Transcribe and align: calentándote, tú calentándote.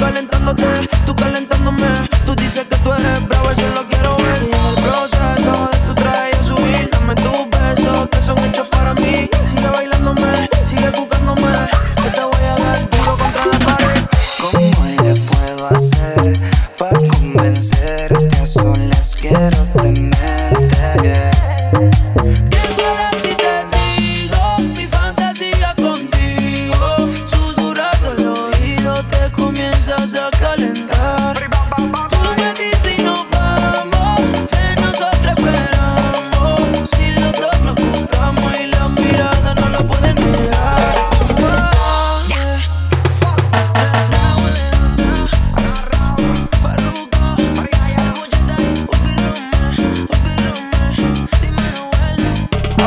calentándote, 0.00 0.64
tú 1.04 1.14
calentándote. 1.14 1.59